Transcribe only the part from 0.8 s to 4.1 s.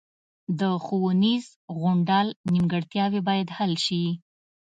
ښوونیز غونډال نیمګړتیاوې باید حل شي